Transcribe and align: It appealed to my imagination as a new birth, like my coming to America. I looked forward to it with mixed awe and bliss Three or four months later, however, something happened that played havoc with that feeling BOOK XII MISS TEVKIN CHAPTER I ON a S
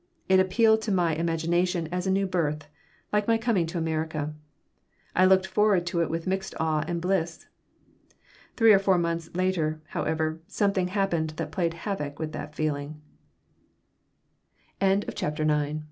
It 0.27 0.39
appealed 0.39 0.81
to 0.81 0.91
my 0.91 1.13
imagination 1.13 1.87
as 1.91 2.07
a 2.07 2.11
new 2.11 2.25
birth, 2.25 2.65
like 3.13 3.27
my 3.27 3.37
coming 3.37 3.67
to 3.67 3.77
America. 3.77 4.33
I 5.15 5.25
looked 5.25 5.45
forward 5.45 5.85
to 5.85 6.01
it 6.01 6.09
with 6.09 6.25
mixed 6.25 6.55
awe 6.59 6.83
and 6.87 6.99
bliss 6.99 7.45
Three 8.57 8.73
or 8.73 8.79
four 8.79 8.97
months 8.97 9.29
later, 9.35 9.79
however, 9.89 10.41
something 10.47 10.87
happened 10.87 11.33
that 11.37 11.51
played 11.51 11.75
havoc 11.75 12.17
with 12.17 12.31
that 12.31 12.55
feeling 12.55 12.99
BOOK 14.79 14.89
XII 14.89 14.95
MISS 14.95 14.99
TEVKIN 15.05 15.13
CHAPTER 15.13 15.43
I 15.43 15.45
ON 15.45 15.59
a 15.59 15.67
S 15.69 15.75